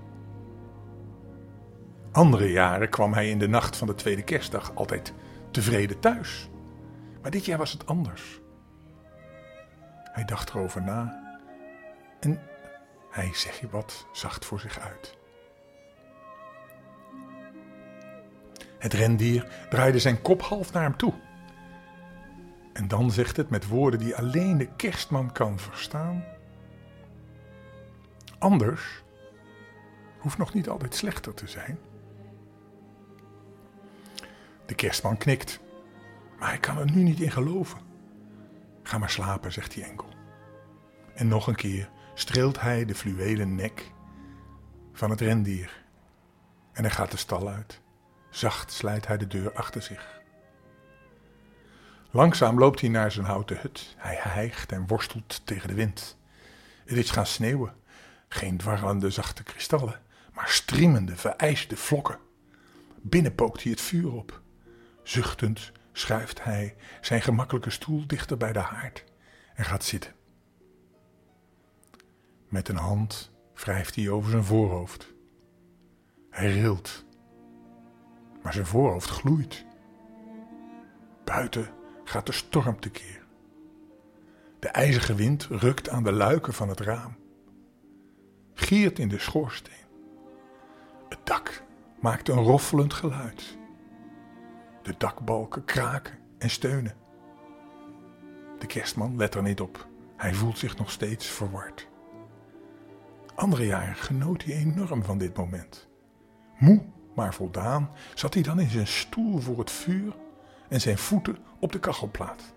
Andere 2.11 2.51
jaren 2.51 2.89
kwam 2.89 3.13
hij 3.13 3.29
in 3.29 3.39
de 3.39 3.47
nacht 3.47 3.77
van 3.77 3.87
de 3.87 3.95
tweede 3.95 4.23
kerstdag 4.23 4.75
altijd 4.75 5.13
tevreden 5.51 5.99
thuis. 5.99 6.49
Maar 7.21 7.31
dit 7.31 7.45
jaar 7.45 7.57
was 7.57 7.71
het 7.71 7.85
anders. 7.85 8.39
Hij 10.03 10.25
dacht 10.25 10.49
erover 10.49 10.81
na 10.81 11.19
en 12.19 12.41
hij 13.09 13.29
zeg 13.33 13.59
je 13.59 13.69
wat 13.69 14.05
zacht 14.11 14.45
voor 14.45 14.59
zich 14.59 14.79
uit. 14.79 15.17
Het 18.79 18.93
rendier 18.93 19.51
draaide 19.69 19.99
zijn 19.99 20.21
kop 20.21 20.41
half 20.41 20.73
naar 20.73 20.83
hem 20.83 20.97
toe. 20.97 21.13
En 22.73 22.87
dan 22.87 23.11
zegt 23.11 23.37
het 23.37 23.49
met 23.49 23.67
woorden 23.67 23.99
die 23.99 24.15
alleen 24.15 24.57
de 24.57 24.69
kerstman 24.75 25.31
kan 25.31 25.59
verstaan. 25.59 26.23
Anders 28.39 29.03
hoeft 30.19 30.37
nog 30.37 30.53
niet 30.53 30.69
altijd 30.69 30.95
slechter 30.95 31.33
te 31.33 31.47
zijn. 31.47 31.79
De 34.65 34.75
kerstman 34.75 35.17
knikt, 35.17 35.59
maar 36.39 36.49
hij 36.49 36.59
kan 36.59 36.77
er 36.77 36.91
nu 36.91 37.03
niet 37.03 37.19
in 37.19 37.31
geloven. 37.31 37.79
Ga 38.83 38.97
maar 38.97 39.09
slapen, 39.09 39.51
zegt 39.51 39.75
hij 39.75 39.83
enkel. 39.83 40.09
En 41.13 41.27
nog 41.27 41.47
een 41.47 41.55
keer 41.55 41.89
streelt 42.13 42.61
hij 42.61 42.85
de 42.85 42.95
fluwelen 42.95 43.55
nek 43.55 43.91
van 44.93 45.09
het 45.09 45.21
rendier. 45.21 45.83
En 46.71 46.83
hij 46.83 46.91
gaat 46.91 47.11
de 47.11 47.17
stal 47.17 47.49
uit. 47.49 47.81
Zacht 48.29 48.71
slijt 48.71 49.07
hij 49.07 49.17
de 49.17 49.27
deur 49.27 49.53
achter 49.53 49.81
zich. 49.81 50.20
Langzaam 52.13 52.59
loopt 52.59 52.81
hij 52.81 52.89
naar 52.89 53.11
zijn 53.11 53.25
houten 53.25 53.59
hut. 53.61 53.95
Hij 53.97 54.15
hijgt 54.19 54.71
en 54.71 54.87
worstelt 54.87 55.41
tegen 55.45 55.67
de 55.67 55.73
wind. 55.73 56.17
Het 56.85 56.97
is 56.97 57.11
gaan 57.11 57.25
sneeuwen. 57.25 57.73
Geen 58.27 58.57
dwarrelende 58.57 59.09
zachte 59.09 59.43
kristallen, 59.43 60.01
maar 60.33 60.49
striemende, 60.49 61.15
vereiste 61.15 61.77
vlokken. 61.77 62.19
Binnen 63.01 63.35
pookt 63.35 63.63
hij 63.63 63.71
het 63.71 63.81
vuur 63.81 64.11
op. 64.11 64.41
Zuchtend 65.03 65.71
schuift 65.91 66.43
hij 66.43 66.75
zijn 67.01 67.21
gemakkelijke 67.21 67.69
stoel 67.69 68.07
dichter 68.07 68.37
bij 68.37 68.53
de 68.53 68.59
haard 68.59 69.03
en 69.53 69.65
gaat 69.65 69.83
zitten. 69.83 70.13
Met 72.47 72.69
een 72.69 72.77
hand 72.77 73.31
wrijft 73.53 73.95
hij 73.95 74.09
over 74.09 74.31
zijn 74.31 74.43
voorhoofd. 74.43 75.13
Hij 76.29 76.51
rilt, 76.51 77.05
maar 78.43 78.53
zijn 78.53 78.65
voorhoofd 78.65 79.09
gloeit. 79.09 79.65
Buiten 81.23 81.79
gaat 82.11 82.25
de 82.25 82.31
storm 82.31 82.79
tekeer. 82.79 83.23
De 84.59 84.67
ijzige 84.67 85.15
wind 85.15 85.47
rukt 85.49 85.89
aan 85.89 86.03
de 86.03 86.11
luiken 86.11 86.53
van 86.53 86.69
het 86.69 86.79
raam, 86.79 87.15
giert 88.53 88.99
in 88.99 89.07
de 89.07 89.19
schoorsteen. 89.19 89.85
Het 91.09 91.19
dak 91.23 91.63
maakt 91.99 92.29
een 92.29 92.43
roffelend 92.43 92.93
geluid. 92.93 93.57
De 94.81 94.95
dakbalken 94.97 95.65
kraken 95.65 96.17
en 96.37 96.49
steunen. 96.49 96.95
De 98.59 98.65
kerstman 98.65 99.17
let 99.17 99.35
er 99.35 99.43
niet 99.43 99.61
op. 99.61 99.87
Hij 100.17 100.33
voelt 100.33 100.57
zich 100.57 100.77
nog 100.77 100.91
steeds 100.91 101.27
verward. 101.27 101.87
Andere 103.35 103.65
jaren 103.65 103.95
genoot 103.95 104.43
hij 104.43 104.55
enorm 104.55 105.03
van 105.03 105.17
dit 105.17 105.37
moment. 105.37 105.89
Moe, 106.57 106.85
maar 107.15 107.33
voldaan, 107.33 107.91
zat 108.13 108.33
hij 108.33 108.43
dan 108.43 108.59
in 108.59 108.69
zijn 108.69 108.87
stoel 108.87 109.39
voor 109.39 109.59
het 109.59 109.71
vuur 109.71 110.13
en 110.71 110.81
zijn 110.81 110.97
voeten 110.97 111.37
op 111.59 111.71
de 111.71 111.79
kachelplaat. 111.79 112.53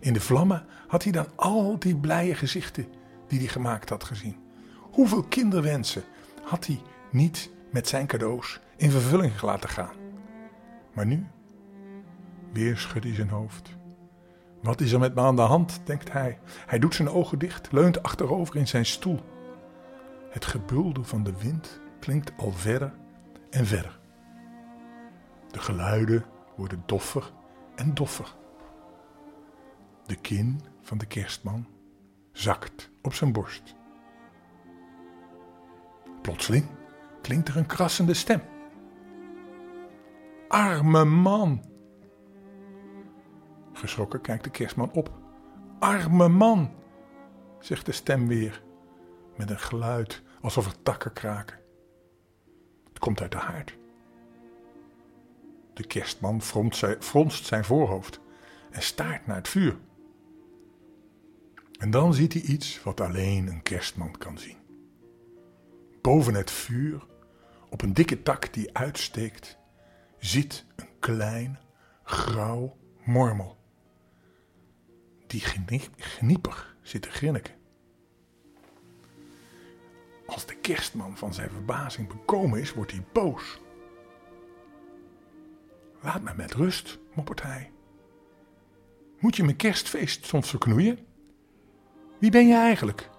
In 0.00 0.12
de 0.12 0.20
vlammen 0.20 0.66
had 0.86 1.02
hij 1.02 1.12
dan 1.12 1.26
al 1.36 1.78
die 1.78 1.96
blije 1.96 2.34
gezichten 2.34 2.86
die 3.26 3.38
hij 3.38 3.48
gemaakt 3.48 3.88
had 3.88 4.04
gezien. 4.04 4.36
Hoeveel 4.90 5.22
kinderwensen 5.22 6.04
had 6.42 6.66
hij 6.66 6.80
niet 7.10 7.50
met 7.70 7.88
zijn 7.88 8.06
cadeaus 8.06 8.60
in 8.76 8.90
vervulling 8.90 9.40
laten 9.40 9.68
gaan? 9.68 9.94
Maar 10.94 11.06
nu, 11.06 11.26
weer 12.52 12.76
schudt 12.76 13.04
hij 13.04 13.14
zijn 13.14 13.28
hoofd. 13.28 13.70
Wat 14.62 14.80
is 14.80 14.92
er 14.92 14.98
met 14.98 15.14
me 15.14 15.20
aan 15.20 15.36
de 15.36 15.42
hand, 15.42 15.80
denkt 15.84 16.12
hij. 16.12 16.38
Hij 16.66 16.78
doet 16.78 16.94
zijn 16.94 17.08
ogen 17.08 17.38
dicht, 17.38 17.72
leunt 17.72 18.02
achterover 18.02 18.56
in 18.56 18.68
zijn 18.68 18.86
stoel. 18.86 19.20
Het 20.30 20.44
gebulder 20.44 21.04
van 21.04 21.22
de 21.22 21.32
wind 21.38 21.80
klinkt 22.00 22.32
al 22.36 22.52
verder 22.52 22.92
en 23.50 23.66
verder. 23.66 23.98
De 25.50 25.58
geluiden 25.58 26.24
worden 26.62 26.82
doffer 26.86 27.32
en 27.74 27.94
doffer. 27.94 28.34
De 30.06 30.16
kin 30.16 30.60
van 30.80 30.98
de 30.98 31.06
kerstman 31.06 31.66
zakt 32.32 32.90
op 33.02 33.14
zijn 33.14 33.32
borst. 33.32 33.74
Plotseling 36.20 36.66
klinkt 37.22 37.48
er 37.48 37.56
een 37.56 37.66
krassende 37.66 38.14
stem. 38.14 38.42
Arme 40.48 41.04
man! 41.04 41.64
Geschrokken 43.72 44.20
kijkt 44.20 44.44
de 44.44 44.50
kerstman 44.50 44.90
op. 44.92 45.10
Arme 45.78 46.28
man! 46.28 46.74
zegt 47.58 47.86
de 47.86 47.92
stem 47.92 48.28
weer, 48.28 48.62
met 49.36 49.50
een 49.50 49.58
geluid 49.58 50.22
alsof 50.40 50.66
er 50.66 50.82
takken 50.82 51.12
kraken. 51.12 51.58
Het 52.88 52.98
komt 52.98 53.20
uit 53.20 53.32
de 53.32 53.38
haard. 53.38 53.80
De 55.74 55.86
kerstman 55.86 56.42
fronst 56.98 57.46
zijn 57.46 57.64
voorhoofd 57.64 58.20
en 58.70 58.82
staart 58.82 59.26
naar 59.26 59.36
het 59.36 59.48
vuur. 59.48 59.78
En 61.78 61.90
dan 61.90 62.14
ziet 62.14 62.32
hij 62.32 62.42
iets 62.42 62.82
wat 62.82 63.00
alleen 63.00 63.46
een 63.46 63.62
kerstman 63.62 64.18
kan 64.18 64.38
zien. 64.38 64.56
Boven 66.02 66.34
het 66.34 66.50
vuur, 66.50 67.06
op 67.70 67.82
een 67.82 67.92
dikke 67.92 68.22
tak 68.22 68.52
die 68.52 68.76
uitsteekt, 68.76 69.58
zit 70.18 70.64
een 70.76 70.88
klein, 70.98 71.58
grauw 72.04 72.76
mormel. 73.04 73.56
Die 75.26 75.40
geniepig 75.96 76.76
zit 76.82 77.02
te 77.02 77.10
grinniken. 77.10 77.54
Als 80.26 80.46
de 80.46 80.54
kerstman 80.54 81.16
van 81.16 81.34
zijn 81.34 81.50
verbazing 81.50 82.08
bekomen 82.08 82.60
is, 82.60 82.74
wordt 82.74 82.90
hij 82.90 83.04
boos. 83.12 83.60
Laat 86.02 86.22
me 86.22 86.32
met 86.36 86.52
rust, 86.52 86.98
moppert 87.14 87.42
hij. 87.42 87.72
Moet 89.18 89.36
je 89.36 89.44
mijn 89.44 89.56
kerstfeest 89.56 90.26
soms 90.26 90.50
verknoeien? 90.50 90.98
Wie 92.18 92.30
ben 92.30 92.46
je 92.46 92.54
eigenlijk? 92.54 93.10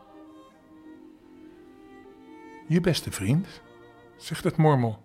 Je 2.67 2.81
beste 2.81 3.11
vriend, 3.11 3.47
zegt 4.17 4.43
het 4.43 4.57
mormel. 4.57 5.03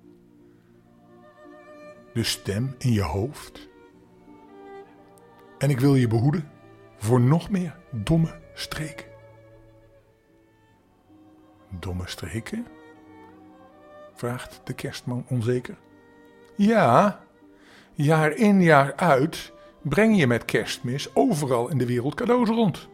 De 2.15 2.25
stem 2.25 2.75
in 2.79 2.93
je 2.93 3.03
hoofd. 3.03 3.69
En 5.59 5.71
ik 5.71 5.81
wil 5.81 5.95
je 5.95 6.09
behoeden 6.09 6.51
voor 6.97 7.21
nog 7.21 7.51
meer 7.51 7.77
domme 7.91 8.41
streken. 8.55 9.07
Domme 11.71 12.09
streken? 12.09 12.67
vraagt 14.15 14.61
de 14.65 14.75
kerstman 14.75 15.25
onzeker. 15.29 15.79
Ja, 16.57 17.27
jaar 18.05 18.33
in 18.33 18.62
jaar 18.62 18.97
uit 18.97 19.52
breng 19.83 20.19
je 20.19 20.26
met 20.26 20.45
kerstmis 20.45 21.14
overal 21.14 21.69
in 21.69 21.78
de 21.78 21.87
wereld 21.87 22.14
cadeaus 22.14 22.49
rond. 22.49 22.88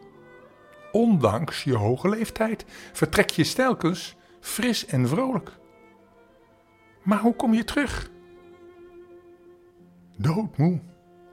Ondanks 0.91 1.63
je 1.63 1.75
hoge 1.75 2.09
leeftijd 2.09 2.65
vertrek 2.93 3.29
je 3.29 3.43
stelkens 3.43 4.15
fris 4.39 4.85
en 4.85 5.07
vrolijk. 5.07 5.51
Maar 7.03 7.19
hoe 7.19 7.35
kom 7.35 7.53
je 7.53 7.63
terug? 7.63 8.09
Doodmoe, 10.17 10.81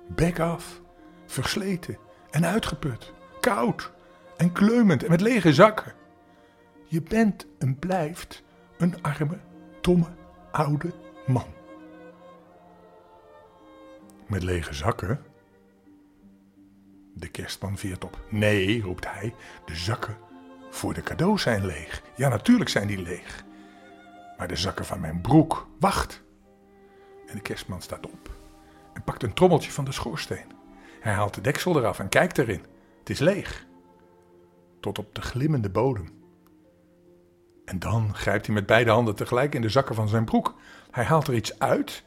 bek 0.09 0.38
af, 0.38 0.81
versleten 1.26 1.99
en 2.31 2.47
uitgeput, 2.47 3.12
koud 3.41 3.93
en 4.37 4.52
kleumend 4.52 5.05
en 5.05 5.11
met 5.11 5.21
lege 5.21 5.52
zakken. 5.52 5.93
Je 6.85 7.02
bent 7.02 7.47
en 7.59 7.79
blijft 7.79 8.43
een 8.79 9.02
arme, 9.02 9.38
domme, 9.81 10.09
oude 10.50 10.93
man. 11.26 11.61
Met 14.33 14.43
lege 14.43 14.75
zakken? 14.75 15.25
De 17.15 17.29
kerstman 17.29 17.79
veert 17.79 18.05
op. 18.05 18.21
Nee, 18.29 18.83
roept 18.83 19.12
hij, 19.12 19.35
de 19.65 19.77
zakken 19.77 20.17
voor 20.71 20.95
de 20.95 21.03
cadeaus 21.03 21.43
zijn 21.43 21.67
leeg. 21.67 22.03
Ja, 22.17 22.29
natuurlijk 22.29 22.71
zijn 22.71 22.87
die 22.87 23.03
leeg. 23.03 23.45
Maar 24.37 24.49
de 24.49 24.57
zakken 24.57 24.85
van 24.85 25.01
mijn 25.01 25.21
broek, 25.21 25.69
wacht. 25.81 26.23
En 27.27 27.37
de 27.37 27.43
kerstman 27.43 27.83
staat 27.83 28.07
op 28.07 28.31
en 28.93 29.03
pakt 29.03 29.23
een 29.23 29.35
trommeltje 29.35 29.71
van 29.71 29.85
de 29.85 29.93
schoorsteen. 29.93 30.53
Hij 31.01 31.12
haalt 31.12 31.35
de 31.35 31.41
deksel 31.41 31.79
eraf 31.79 31.99
en 31.99 32.09
kijkt 32.09 32.39
erin. 32.39 32.65
Het 32.99 33.11
is 33.11 33.19
leeg. 33.19 33.67
Tot 34.81 34.99
op 34.99 35.15
de 35.15 35.23
glimmende 35.23 35.71
bodem. 35.71 36.09
En 37.65 37.79
dan 37.79 38.15
grijpt 38.15 38.47
hij 38.47 38.55
met 38.55 38.67
beide 38.67 38.91
handen 38.91 39.15
tegelijk 39.15 39.55
in 39.55 39.62
de 39.62 39.69
zakken 39.69 39.95
van 39.95 40.09
zijn 40.09 40.25
broek. 40.25 40.55
Hij 40.91 41.05
haalt 41.05 41.27
er 41.27 41.35
iets 41.35 41.59
uit 41.59 42.05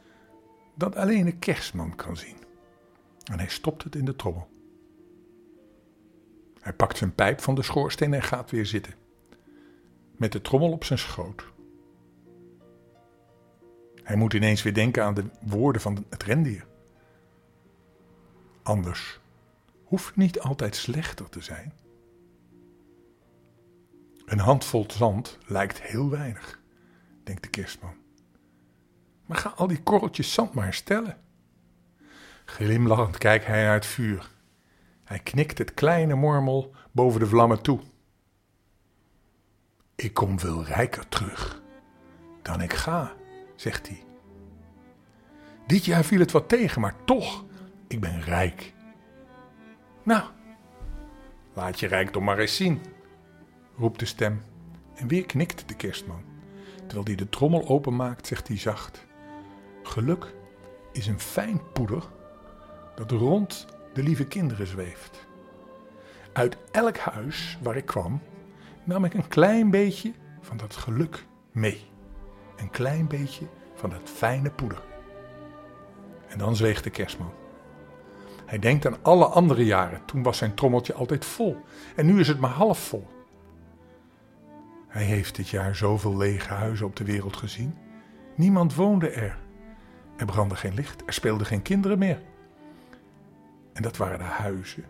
dat 0.76 0.96
alleen 0.96 1.26
een 1.26 1.40
kerstman 1.40 1.96
kan 1.96 2.18
zien. 2.18 2.36
En 3.24 3.40
hij 3.40 3.50
stopt 3.50 3.84
het 3.84 3.96
in 3.96 4.06
de 4.06 4.16
trommel. 4.16 4.48
Hij 6.60 6.74
pakt 6.74 6.98
zijn 6.98 7.16
pijp 7.16 7.42
van 7.42 7.56
de 7.56 7.64
schoorsteen 7.64 8.14
en 8.14 8.24
gaat 8.24 8.52
weer 8.52 8.66
zitten. 8.66 8.94
Met 10.18 10.32
de 10.32 10.42
trommel 10.42 10.72
op 10.72 10.84
zijn 10.84 11.00
schoot. 11.00 11.54
Hij 14.04 14.16
moet 14.16 14.34
ineens 14.34 14.64
weer 14.64 14.74
denken 14.74 15.04
aan 15.04 15.14
de 15.14 15.26
woorden 15.42 15.82
van 15.82 16.06
het 16.10 16.24
rendier. 16.24 16.66
Anders 18.64 19.20
hoeft 19.84 20.16
niet 20.16 20.40
altijd 20.40 20.76
slechter 20.76 21.30
te 21.30 21.42
zijn. 21.42 21.74
Een 24.26 24.40
handvol 24.40 24.86
zand 24.88 25.38
lijkt 25.46 25.82
heel 25.82 26.10
weinig, 26.10 26.60
denkt 27.24 27.44
de 27.44 27.50
kerstman. 27.50 28.05
Maar 29.26 29.38
ga 29.38 29.54
al 29.56 29.68
die 29.68 29.84
korreltjes 29.84 30.34
zand 30.34 30.54
maar 30.54 30.74
stellen. 30.74 31.18
Glimlachend 32.46 33.18
kijkt 33.18 33.46
hij 33.46 33.64
naar 33.64 33.74
het 33.74 33.86
vuur. 33.86 34.32
Hij 35.04 35.20
knikt 35.20 35.58
het 35.58 35.74
kleine 35.74 36.16
mormel 36.16 36.76
boven 36.92 37.20
de 37.20 37.28
vlammen 37.28 37.62
toe. 37.62 37.80
Ik 39.96 40.14
kom 40.14 40.40
veel 40.40 40.64
rijker 40.64 41.08
terug 41.08 41.64
dan 42.46 42.62
ik 42.62 42.74
ga, 42.74 43.14
zegt 43.56 43.88
hij. 43.88 44.04
Dit 45.68 45.86
jaar 45.86 46.04
viel 46.04 46.20
het 46.20 46.32
wat 46.32 46.50
tegen, 46.50 46.82
maar 46.82 46.96
toch, 47.06 47.46
ik 47.88 48.00
ben 48.00 48.22
rijk. 48.22 48.74
Nou, 50.04 50.24
laat 51.54 51.80
je 51.80 51.88
rijkdom 51.88 52.24
maar 52.24 52.40
eens 52.40 52.56
zien, 52.56 52.82
roept 53.78 54.00
de 54.00 54.06
stem. 54.06 54.42
En 54.96 55.08
weer 55.08 55.26
knikt 55.26 55.68
de 55.68 55.76
kerstman. 55.76 56.24
Terwijl 56.76 57.04
hij 57.04 57.16
de 57.16 57.30
trommel 57.30 57.68
openmaakt, 57.68 58.28
zegt 58.28 58.48
hij 58.48 58.58
zacht: 58.58 59.06
Geluk 59.86 60.34
is 60.92 61.08
een 61.08 61.20
fijn 61.20 61.62
poeder 61.74 62.04
dat 62.96 63.12
rond 63.12 63.68
de 63.94 64.04
lieve 64.04 64.26
kinderen 64.28 64.68
zweeft. 64.68 65.28
Uit 66.34 66.58
elk 66.72 66.98
huis 66.98 67.58
waar 67.62 67.76
ik 67.76 67.86
kwam, 67.86 68.22
nam 68.84 69.06
ik 69.06 69.14
een 69.14 69.28
klein 69.28 69.70
beetje 69.70 70.14
van 70.42 70.58
dat 70.58 70.76
geluk 70.76 71.26
mee. 71.52 71.82
Een 72.56 72.70
klein 72.70 73.08
beetje 73.08 73.46
van 73.74 73.90
dat 73.90 74.10
fijne 74.10 74.52
poeder. 74.52 74.84
En 76.28 76.38
dan 76.38 76.56
zweegt 76.56 76.84
de 76.84 76.90
kerstman. 76.90 77.34
Hij 78.46 78.60
denkt 78.60 78.86
aan 78.86 78.98
alle 79.02 79.26
andere 79.26 79.66
jaren. 79.66 80.06
Toen 80.06 80.24
was 80.24 80.38
zijn 80.38 80.54
trommeltje 80.54 80.94
altijd 80.94 81.26
vol. 81.26 81.58
En 81.96 82.06
nu 82.06 82.20
is 82.20 82.28
het 82.28 82.40
maar 82.40 82.52
half 82.52 82.80
vol. 82.80 83.08
Hij 84.88 85.04
heeft 85.04 85.36
dit 85.36 85.50
jaar 85.50 85.76
zoveel 85.76 86.18
lege 86.18 86.54
huizen 86.54 86.86
op 86.86 86.96
de 86.96 87.04
wereld 87.04 87.38
gezien. 87.38 87.78
Niemand 88.36 88.76
woonde 88.76 89.10
er. 89.10 89.44
Er 90.18 90.26
brandde 90.26 90.56
geen 90.56 90.74
licht. 90.74 91.04
Er 91.06 91.14
speelden 91.14 91.48
geen 91.48 91.62
kinderen 91.62 91.98
meer. 91.98 92.22
En 93.74 93.82
dat 93.82 93.98
waren 93.98 94.18
de 94.18 94.24
huizen 94.24 94.86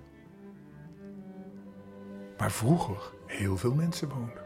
waar 2.38 2.52
vroeger 2.52 3.14
heel 3.26 3.58
veel 3.58 3.74
mensen 3.74 4.10
woonden. 4.10 4.44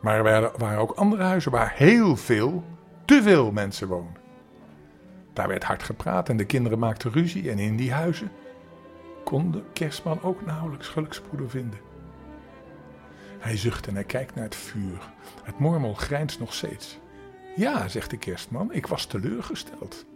Maar 0.00 0.26
er 0.26 0.52
waren 0.58 0.78
ook 0.78 0.90
andere 0.90 1.22
huizen 1.22 1.50
waar 1.50 1.72
heel 1.76 2.16
veel, 2.16 2.64
te 3.04 3.22
veel 3.22 3.52
mensen 3.52 3.88
woonden. 3.88 4.22
Daar 5.32 5.48
werd 5.48 5.64
hard 5.64 5.82
gepraat 5.82 6.28
en 6.28 6.36
de 6.36 6.44
kinderen 6.44 6.78
maakten 6.78 7.12
ruzie. 7.12 7.50
En 7.50 7.58
in 7.58 7.76
die 7.76 7.92
huizen 7.92 8.30
kon 9.24 9.50
de 9.50 9.62
kerstman 9.72 10.22
ook 10.22 10.46
nauwelijks 10.46 10.88
gelukspoeder 10.88 11.50
vinden. 11.50 11.78
Hij 13.38 13.56
zucht 13.56 13.86
en 13.86 13.94
hij 13.94 14.04
kijkt 14.04 14.34
naar 14.34 14.44
het 14.44 14.56
vuur. 14.56 15.10
Het 15.42 15.58
mormel 15.58 15.94
grijnst 15.94 16.38
nog 16.38 16.54
steeds. 16.54 16.98
Ja, 17.58 17.88
zegt 17.88 18.10
de 18.10 18.16
kerstman, 18.16 18.72
ik 18.72 18.86
was 18.86 19.06
teleurgesteld. 19.06 20.06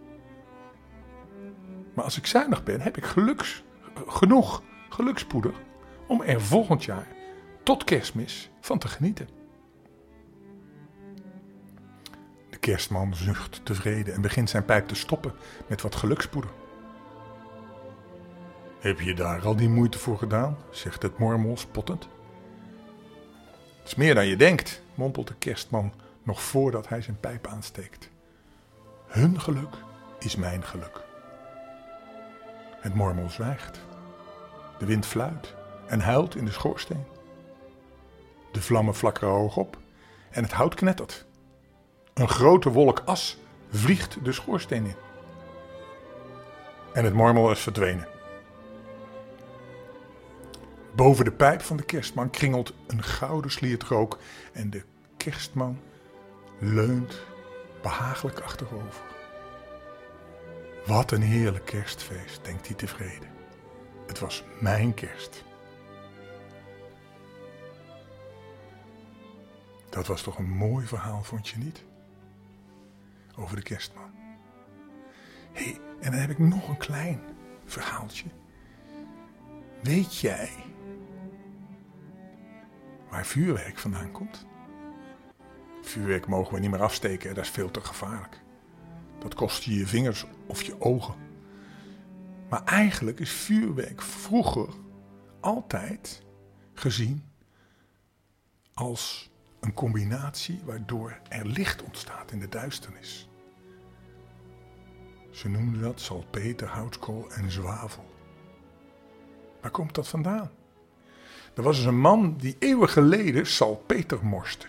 Maar 1.95 2.05
als 2.05 2.19
ik 2.19 2.27
zuinig 2.27 2.63
ben, 2.63 2.81
heb 2.81 2.97
ik 2.97 3.05
geluks, 3.05 3.63
genoeg 4.07 4.63
gelukspoeder 4.89 5.53
om 6.07 6.23
er 6.23 6.41
volgend 6.41 6.85
jaar 6.85 7.07
tot 7.63 7.85
kerstmis 7.85 8.51
van 8.61 8.79
te 8.79 8.89
genieten. 8.89 9.29
De 12.51 12.59
kerstman 12.61 13.15
zucht 13.15 13.65
tevreden 13.65 14.15
en 14.15 14.21
begint 14.21 14.51
zijn 14.51 14.65
pijp 14.65 14.89
te 14.89 14.95
stoppen 14.95 15.33
met 15.67 15.83
wat 15.83 15.95
gelukspoeder. 15.95 16.51
Heb 18.81 19.01
je 19.01 19.15
daar 19.15 19.45
al 19.45 19.57
die 19.57 19.69
moeite 19.69 19.99
voor 19.99 20.19
gedaan? 20.19 20.57
zegt 20.71 21.03
het 21.03 21.19
mormel 21.19 21.57
spottend. 21.57 22.09
Het 23.79 23.87
is 23.87 23.95
meer 23.95 24.15
dan 24.15 24.27
je 24.27 24.37
denkt, 24.37 24.83
mompelt 24.95 25.29
de 25.29 25.35
kerstman 25.35 25.93
nog 26.23 26.43
voordat 26.43 26.89
hij 26.89 27.03
zijn 27.03 27.21
pijp 27.21 27.47
aansteekt. 27.47 28.11
Hun 29.07 29.41
geluk 29.41 29.75
is 30.19 30.37
mijn 30.37 30.65
geluk. 30.65 31.01
Het 32.81 32.95
mormel 32.95 33.31
zwijgt. 33.31 33.81
De 34.79 34.87
wind 34.87 35.07
fluit 35.07 35.55
en 35.87 36.01
huilt 36.01 36.37
in 36.37 36.45
de 36.45 36.51
schoorsteen. 36.51 37.05
De 38.53 38.63
vlammen 38.63 38.95
flakkeren 38.95 39.35
hoog 39.35 39.57
op 39.57 39.79
en 40.31 40.43
het 40.43 40.53
hout 40.53 40.75
knettert. 40.75 41.27
Een 42.15 42.29
grote 42.29 42.71
wolk 42.71 43.03
as 43.05 43.39
vliegt 43.71 44.25
de 44.25 44.33
schoorsteen 44.33 44.87
in. 44.87 44.97
En 46.93 47.05
het 47.05 47.15
mormel 47.15 47.51
is 47.51 47.61
verdwenen. 47.61 48.09
Boven 50.95 51.25
de 51.25 51.33
pijp 51.33 51.63
van 51.63 51.77
de 51.77 51.83
kerstman 51.83 52.31
kringelt 52.31 52.75
een 52.87 53.03
gouden 53.03 53.51
sliert 53.51 53.83
rook 53.83 54.19
en 54.53 54.71
de 54.71 54.85
kerstman 55.17 55.79
leunt 56.65 57.23
behagelijk 57.83 58.41
achterover. 58.41 59.05
Wat 60.87 61.11
een 61.11 61.23
heerlijk 61.23 61.65
kerstfeest, 61.65 62.45
denkt 62.45 62.67
hij 62.67 62.77
tevreden. 62.77 63.31
Het 64.07 64.19
was 64.19 64.45
mijn 64.61 64.95
kerst. 64.95 65.45
Dat 69.89 70.07
was 70.07 70.23
toch 70.23 70.39
een 70.39 70.51
mooi 70.51 70.87
verhaal, 70.87 71.23
vond 71.23 71.49
je 71.49 71.59
niet? 71.59 71.85
Over 73.37 73.57
de 73.57 73.63
kerstman. 73.63 74.11
Hé, 75.53 75.65
hey, 75.65 75.81
en 76.01 76.11
dan 76.11 76.21
heb 76.21 76.31
ik 76.31 76.39
nog 76.39 76.69
een 76.69 76.77
klein 76.77 77.21
verhaaltje. 77.65 78.29
Weet 79.83 80.19
jij 80.19 80.51
waar 83.11 83.27
vuurwerk 83.27 83.79
vandaan 83.79 84.11
komt? 84.11 84.47
Vuurwerk 85.83 86.27
mogen 86.27 86.55
we 86.55 86.61
niet 86.61 86.71
meer 86.71 86.83
afsteken, 86.83 87.35
dat 87.35 87.45
is 87.45 87.51
veel 87.51 87.71
te 87.71 87.81
gevaarlijk. 87.81 88.41
Dat 89.19 89.35
kost 89.35 89.63
je 89.63 89.75
je 89.75 89.87
vingers 89.87 90.25
of 90.47 90.63
je 90.63 90.81
ogen. 90.81 91.15
Maar 92.49 92.65
eigenlijk 92.65 93.21
is 93.21 93.33
vuurwerk 93.33 94.03
vroeger 94.03 94.69
altijd 95.41 96.23
gezien 96.75 97.25
als 98.75 99.31
een 99.61 99.75
combinatie 99.75 100.61
waardoor 100.65 101.21
er 101.29 101.47
licht 101.47 101.83
ontstaat 101.83 102.31
in 102.31 102.41
de 102.41 102.49
duisternis. 102.49 103.29
Ze 105.31 105.49
noemden 105.49 105.81
dat 105.81 106.01
salpeter, 106.01 106.69
houtkool 106.69 107.31
en 107.31 107.51
zwavel. 107.51 108.05
Waar 109.61 109.71
komt 109.71 109.95
dat 109.95 110.09
vandaan? 110.09 110.51
Er 111.55 111.63
was 111.63 111.77
dus 111.77 111.85
een 111.85 112.01
man 112.01 112.37
die 112.37 112.57
eeuwen 112.59 112.89
geleden 112.89 113.47
salpeter 113.47 114.25
morste. 114.25 114.67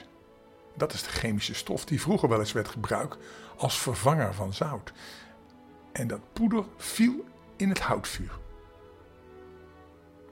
Dat 0.76 0.94
is 0.94 1.04
de 1.04 1.10
chemische 1.10 1.54
stof 1.54 1.86
die 1.86 2.02
vroeger 2.02 2.30
wel 2.30 2.40
eens 2.40 2.52
werd 2.52 2.68
gebruikt 2.68 3.18
als 3.58 3.80
vervanger 3.80 4.34
van 4.34 4.54
zout. 4.54 4.94
En 5.92 6.08
dat 6.08 6.34
poeder 6.34 6.64
viel 6.78 7.26
in 7.56 7.70
het 7.70 7.80
houtvuur. 7.80 8.32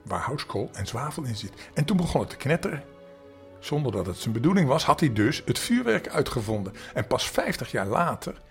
Waar 0.04 0.22
houtskool 0.22 0.70
en 0.74 0.88
zwavel 0.88 1.24
in 1.24 1.36
zit. 1.36 1.70
En 1.74 1.86
toen 1.86 1.98
begon 1.98 2.22
het 2.22 2.30
te 2.30 2.36
knetteren. 2.36 2.84
Zonder 3.60 3.92
dat 3.92 4.06
het 4.06 4.18
zijn 4.18 4.34
bedoeling 4.34 4.68
was, 4.68 4.84
had 4.86 5.00
hij 5.00 5.14
dus 5.14 5.42
het 5.46 5.60
vuurwerk 5.60 6.08
uitgevonden. 6.08 6.74
En 6.94 7.08
pas 7.08 7.30
50 7.30 7.72
jaar 7.72 7.86
later 7.86 8.42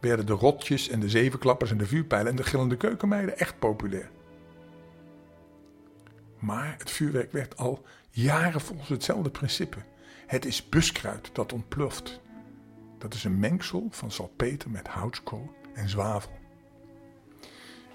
werden 0.00 0.26
de 0.26 0.32
rotjes 0.32 0.88
en 0.88 1.00
de 1.00 1.08
zevenklappers 1.08 1.70
en 1.70 1.78
de 1.78 1.86
vuurpijlen 1.86 2.30
en 2.30 2.36
de 2.36 2.44
gillende 2.44 2.76
keukenmeiden 2.76 3.38
echt 3.38 3.58
populair. 3.58 4.10
Maar 6.38 6.74
het 6.78 6.90
vuurwerk 6.90 7.32
werd 7.32 7.56
al 7.56 7.84
jaren 8.10 8.60
volgens 8.60 8.88
hetzelfde 8.88 9.30
principe. 9.30 9.78
Het 10.30 10.44
is 10.44 10.68
buskruid 10.68 11.30
dat 11.32 11.52
ontploft. 11.52 12.20
Dat 12.98 13.14
is 13.14 13.24
een 13.24 13.38
mengsel 13.38 13.86
van 13.90 14.10
salpeter 14.10 14.70
met 14.70 14.88
houtskool 14.88 15.50
en 15.74 15.88
zwavel. 15.88 16.30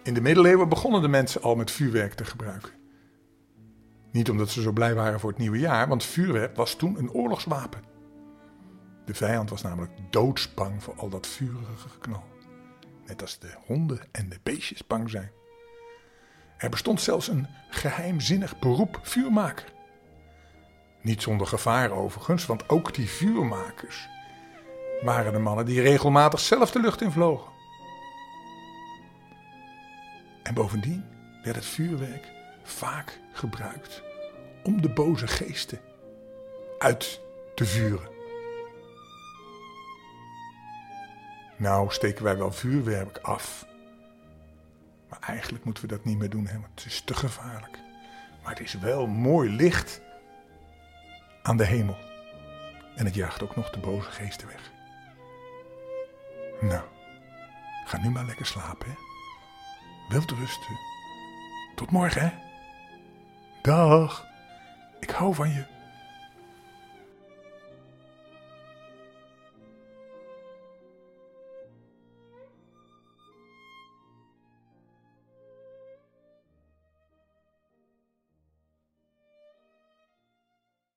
In 0.03 0.13
de 0.13 0.21
middeleeuwen 0.21 0.69
begonnen 0.69 1.01
de 1.01 1.07
mensen 1.07 1.41
al 1.41 1.55
met 1.55 1.71
vuurwerk 1.71 2.13
te 2.13 2.25
gebruiken. 2.25 2.71
Niet 4.11 4.29
omdat 4.29 4.49
ze 4.49 4.61
zo 4.61 4.71
blij 4.71 4.95
waren 4.95 5.19
voor 5.19 5.29
het 5.29 5.39
nieuwe 5.39 5.59
jaar, 5.59 5.87
want 5.87 6.03
vuurwerk 6.03 6.55
was 6.55 6.75
toen 6.75 6.97
een 6.97 7.11
oorlogswapen. 7.11 7.83
De 9.05 9.13
vijand 9.13 9.49
was 9.49 9.61
namelijk 9.61 9.91
doodsbang 10.09 10.83
voor 10.83 10.95
al 10.95 11.09
dat 11.09 11.27
vurige 11.27 11.89
geknal. 11.89 12.23
Net 13.05 13.21
als 13.21 13.39
de 13.39 13.53
honden 13.65 13.99
en 14.11 14.29
de 14.29 14.39
beestjes 14.43 14.87
bang 14.87 15.09
zijn. 15.09 15.31
Er 16.57 16.69
bestond 16.69 17.01
zelfs 17.01 17.27
een 17.27 17.47
geheimzinnig 17.69 18.59
beroep 18.59 18.99
vuurmaker. 19.01 19.74
Niet 21.05 21.21
zonder 21.21 21.47
gevaar 21.47 21.91
overigens, 21.91 22.45
want 22.45 22.69
ook 22.69 22.93
die 22.93 23.09
vuurmakers 23.09 24.07
waren 25.01 25.33
de 25.33 25.39
mannen 25.39 25.65
die 25.65 25.81
regelmatig 25.81 26.39
zelf 26.39 26.71
de 26.71 26.79
lucht 26.79 27.01
in 27.01 27.11
vlogen. 27.11 27.51
En 30.43 30.53
bovendien 30.53 31.05
werd 31.43 31.55
het 31.55 31.65
vuurwerk 31.65 32.31
vaak 32.63 33.19
gebruikt 33.33 34.03
om 34.63 34.81
de 34.81 34.89
boze 34.89 35.27
geesten 35.27 35.79
uit 36.77 37.21
te 37.55 37.65
vuren. 37.65 38.09
Nou 41.57 41.91
steken 41.91 42.23
wij 42.23 42.37
wel 42.37 42.51
vuurwerk 42.51 43.17
af. 43.17 43.65
Maar 45.09 45.19
eigenlijk 45.19 45.65
moeten 45.65 45.83
we 45.83 45.89
dat 45.89 46.05
niet 46.05 46.17
meer 46.17 46.29
doen, 46.29 46.47
hè, 46.47 46.53
want 46.53 46.71
het 46.75 46.85
is 46.85 47.01
te 47.01 47.13
gevaarlijk. 47.13 47.79
Maar 48.43 48.51
het 48.51 48.63
is 48.63 48.73
wel 48.73 49.07
mooi 49.07 49.49
licht 49.49 50.03
aan 51.45 51.58
de 51.58 51.65
hemel. 51.65 51.97
En 52.95 53.05
het 53.05 53.15
jaagt 53.15 53.43
ook 53.43 53.55
nog 53.55 53.69
de 53.69 53.79
boze 53.79 54.12
geesten 54.12 54.47
weg. 54.47 54.71
Nou, 56.62 56.84
ga 57.86 57.97
nu 57.97 58.10
maar 58.10 58.25
lekker 58.25 58.45
slapen, 58.45 58.88
hè. 58.88 58.95
Wilt 60.10 60.31
rusten. 60.31 60.79
Tot 61.75 61.91
morgen, 61.91 62.21
hè. 62.21 62.29
Dag. 63.62 64.25
Ik 64.99 65.10
hou 65.10 65.34
van 65.34 65.49
je. 65.49 65.74